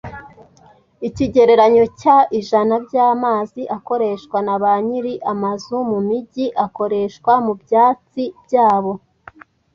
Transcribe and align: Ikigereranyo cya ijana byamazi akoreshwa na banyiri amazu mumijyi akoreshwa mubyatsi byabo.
Ikigereranyo 1.07 1.85
cya 1.99 2.17
ijana 2.39 2.73
byamazi 2.85 3.61
akoreshwa 3.77 4.37
na 4.47 4.55
banyiri 4.63 5.13
amazu 5.31 5.75
mumijyi 5.89 6.45
akoreshwa 6.65 7.31
mubyatsi 7.45 8.23
byabo. 8.43 8.93